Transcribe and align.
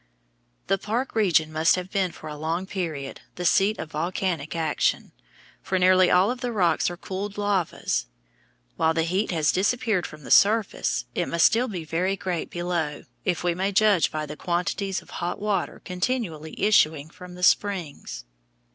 The 0.65 0.79
park 0.79 1.13
region 1.13 1.51
must 1.53 1.75
have 1.75 1.91
been 1.91 2.11
for 2.11 2.27
a 2.27 2.35
long 2.35 2.65
period 2.65 3.21
the 3.35 3.45
seat 3.45 3.77
of 3.77 3.91
volcanic 3.91 4.55
action, 4.55 5.11
for 5.61 5.77
nearly 5.77 6.09
all 6.09 6.35
the 6.35 6.51
rocks 6.51 6.89
are 6.89 6.97
cooled 6.97 7.37
lavas. 7.37 8.07
While 8.77 8.95
the 8.95 9.03
heat 9.03 9.29
has 9.29 9.51
disappeared 9.51 10.07
from 10.07 10.23
the 10.23 10.31
surface, 10.31 11.05
it 11.13 11.27
must 11.27 11.45
still 11.45 11.67
be 11.67 11.83
very 11.85 12.15
great 12.15 12.49
below, 12.49 13.03
if 13.25 13.43
we 13.43 13.53
may 13.53 13.71
judge 13.71 14.11
by 14.11 14.25
the 14.25 14.35
quantities 14.35 15.03
of 15.03 15.11
hot 15.11 15.39
water 15.39 15.83
continually 15.85 16.59
issuing 16.59 17.11
from 17.11 17.35
the 17.35 17.43
springs. 17.43 18.25